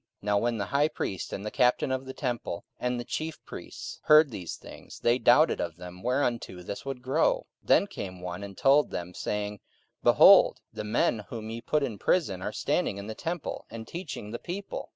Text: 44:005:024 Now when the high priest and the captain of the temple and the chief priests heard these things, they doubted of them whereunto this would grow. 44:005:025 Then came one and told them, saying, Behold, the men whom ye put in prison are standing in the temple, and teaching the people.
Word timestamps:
44:005:024 0.23 0.23
Now 0.23 0.37
when 0.39 0.57
the 0.57 0.65
high 0.65 0.87
priest 0.87 1.31
and 1.31 1.45
the 1.45 1.51
captain 1.51 1.91
of 1.91 2.05
the 2.07 2.13
temple 2.15 2.65
and 2.79 2.99
the 2.99 3.03
chief 3.03 3.45
priests 3.45 3.99
heard 4.05 4.31
these 4.31 4.55
things, 4.55 4.99
they 5.01 5.19
doubted 5.19 5.61
of 5.61 5.77
them 5.77 6.01
whereunto 6.01 6.63
this 6.63 6.83
would 6.87 7.03
grow. 7.03 7.45
44:005:025 7.63 7.67
Then 7.67 7.85
came 7.85 8.19
one 8.19 8.43
and 8.43 8.57
told 8.57 8.89
them, 8.89 9.13
saying, 9.13 9.59
Behold, 10.01 10.59
the 10.73 10.83
men 10.83 11.19
whom 11.29 11.51
ye 11.51 11.61
put 11.61 11.83
in 11.83 11.99
prison 11.99 12.41
are 12.41 12.51
standing 12.51 12.97
in 12.97 13.05
the 13.05 13.13
temple, 13.13 13.67
and 13.69 13.87
teaching 13.87 14.31
the 14.31 14.39
people. 14.39 14.89